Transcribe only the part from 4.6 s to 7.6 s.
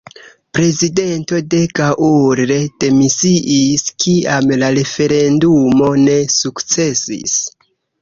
la referendumo ne sukcesis.